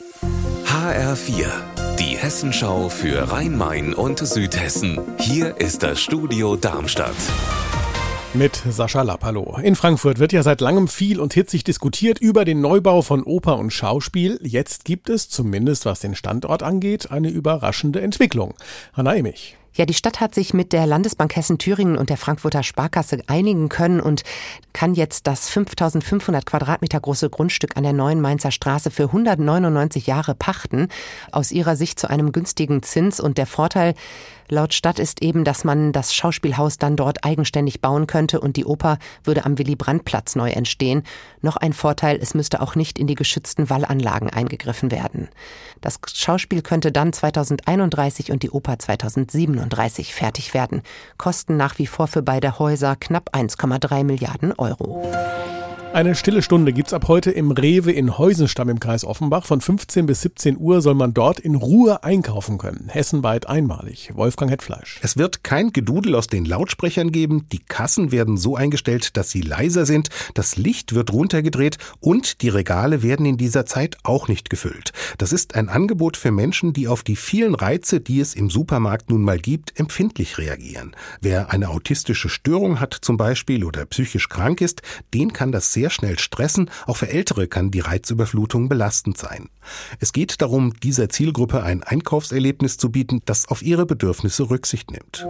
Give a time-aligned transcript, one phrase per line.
[0.00, 1.46] HR4,
[1.98, 5.00] die Hessenschau für Rhein-Main und Südhessen.
[5.18, 7.16] Hier ist das Studio Darmstadt.
[8.32, 9.26] Mit Sascha Lapp.
[9.64, 13.58] In Frankfurt wird ja seit langem viel und hitzig diskutiert über den Neubau von Oper
[13.58, 14.38] und Schauspiel.
[14.40, 18.54] Jetzt gibt es, zumindest was den Standort angeht, eine überraschende Entwicklung.
[18.92, 19.56] Hanna Emich.
[19.78, 24.00] Ja, die Stadt hat sich mit der Landesbank Hessen-Thüringen und der Frankfurter Sparkasse einigen können
[24.00, 24.24] und
[24.72, 30.34] kann jetzt das 5500 Quadratmeter große Grundstück an der neuen Mainzer Straße für 199 Jahre
[30.34, 30.88] pachten.
[31.30, 33.94] Aus ihrer Sicht zu einem günstigen Zins und der Vorteil,
[34.50, 38.64] Laut Stadt ist eben, dass man das Schauspielhaus dann dort eigenständig bauen könnte und die
[38.64, 41.02] Oper würde am Willy-Brandt-Platz neu entstehen.
[41.42, 45.28] Noch ein Vorteil, es müsste auch nicht in die geschützten Wallanlagen eingegriffen werden.
[45.82, 49.67] Das Schauspiel könnte dann 2031 und die Oper 2037
[50.14, 50.82] fertig werden.
[51.16, 55.10] Kosten nach wie vor für beide Häuser knapp 1,3 Milliarden Euro.
[55.94, 59.46] Eine stille Stunde gibt's ab heute im Rewe in Heusenstamm im Kreis Offenbach.
[59.46, 62.90] Von 15 bis 17 Uhr soll man dort in Ruhe einkaufen können.
[62.90, 64.10] Hessenweit einmalig.
[64.14, 65.00] Wolfgang Hetfleisch.
[65.02, 67.46] Es wird kein Gedudel aus den Lautsprechern geben.
[67.50, 70.10] Die Kassen werden so eingestellt, dass sie leiser sind.
[70.34, 74.92] Das Licht wird runtergedreht und die Regale werden in dieser Zeit auch nicht gefüllt.
[75.16, 79.10] Das ist ein Angebot für Menschen, die auf die vielen Reize, die es im Supermarkt
[79.10, 80.94] nun mal gibt, empfindlich reagieren.
[81.22, 84.82] Wer eine autistische Störung hat zum Beispiel oder psychisch krank ist,
[85.14, 86.70] den kann das sehr schnell stressen.
[86.86, 89.48] Auch für Ältere kann die Reizüberflutung belastend sein.
[90.00, 95.24] Es geht darum, dieser Zielgruppe ein Einkaufserlebnis zu bieten, das auf ihre Bedürfnisse Rücksicht nimmt.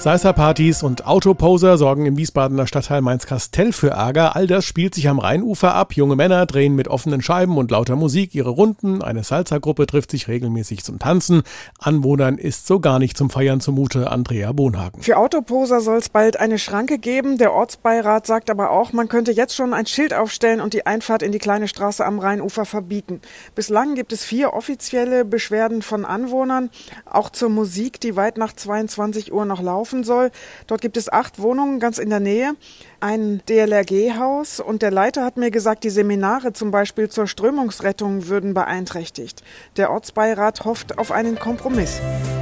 [0.00, 4.34] Salsa-Partys und Autoposer sorgen im Wiesbadener Stadtteil Mainz-Kastell für Ärger.
[4.34, 5.92] All das spielt sich am Rheinufer ab.
[5.92, 9.02] Junge Männer drehen mit offenen Scheiben und lauter Musik ihre Runden.
[9.02, 11.42] Eine Salsa-Gruppe trifft sich regelmäßig zum Tanzen.
[11.78, 14.10] Anwohnern ist so gar nicht zum Feiern zumute.
[14.10, 15.02] Andrea Bonhagen.
[15.02, 17.36] Für Autoposer soll es bald eine Schranke geben.
[17.36, 21.22] Der Ortsbeirat sagt aber auch, man könnte jetzt schon ein Schild aufstellen und die Einfahrt
[21.22, 23.20] in die kleine Straße am Rheinufer verbieten.
[23.54, 26.70] Bislang gibt es vier offizielle Beschwerden von Anwohnern,
[27.04, 30.30] auch zur Musik, die weit nach 22 Uhr noch laufen laufen soll.
[30.66, 32.54] Dort gibt es acht Wohnungen ganz in der Nähe,
[33.00, 38.54] ein DLRG-Haus und der Leiter hat mir gesagt, die Seminare zum Beispiel zur Strömungsrettung würden
[38.54, 39.42] beeinträchtigt.
[39.76, 42.00] Der Ortsbeirat hofft auf einen Kompromiss.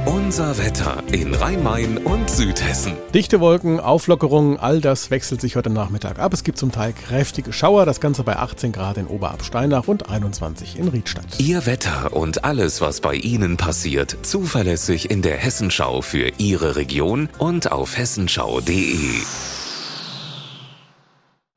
[0.09, 2.93] Unser Wetter in Rhein-Main und Südhessen.
[3.13, 6.33] Dichte Wolken, Auflockerungen, all das wechselt sich heute Nachmittag ab.
[6.33, 10.79] Es gibt zum Teil kräftige Schauer, das Ganze bei 18 Grad in Oberabsteinach und 21
[10.79, 11.25] in Riedstadt.
[11.37, 17.29] Ihr Wetter und alles, was bei Ihnen passiert, zuverlässig in der Hessenschau für Ihre Region
[17.37, 18.95] und auf hessenschau.de.